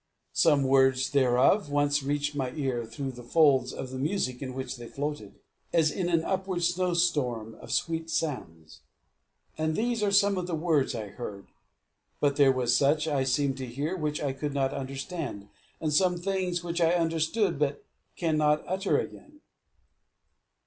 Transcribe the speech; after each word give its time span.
Some 0.33 0.63
words 0.63 1.11
thereof 1.11 1.69
once 1.69 2.01
reached 2.01 2.33
my 2.35 2.49
ear 2.53 2.87
through 2.87 3.11
the 3.11 3.21
folds 3.21 3.71
of 3.71 3.91
the 3.91 3.99
music 3.99 4.41
in 4.41 4.55
which 4.55 4.77
they 4.77 4.87
floated, 4.87 5.35
as 5.71 5.91
in 5.91 6.09
an 6.09 6.23
upward 6.23 6.63
snowstorm 6.63 7.53
of 7.61 7.71
sweet 7.71 8.09
sounds. 8.09 8.81
And 9.59 9.75
these 9.75 10.01
are 10.01 10.09
some 10.11 10.39
of 10.39 10.47
the 10.47 10.55
words 10.55 10.95
I 10.95 11.09
heard 11.09 11.49
but 12.19 12.35
there 12.35 12.51
was 12.51 12.81
much 12.81 13.07
I 13.07 13.23
seemed 13.23 13.57
to 13.59 13.67
hear 13.67 13.95
which 13.95 14.19
I 14.19 14.33
could 14.33 14.55
not 14.55 14.73
understand, 14.73 15.49
and 15.79 15.93
some 15.93 16.17
things 16.17 16.63
which 16.63 16.81
I 16.81 16.93
understood 16.93 17.59
but 17.59 17.83
cannot 18.17 18.63
utter 18.65 18.97
again. 18.97 19.41